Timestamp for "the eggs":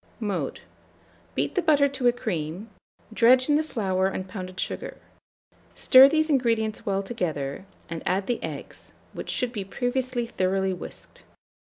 8.25-8.93